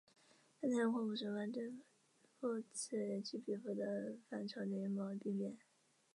[0.59, 1.71] 他采用恐怖手段对
[2.39, 5.55] 付此起彼伏的反朝廷阴谋和兵变。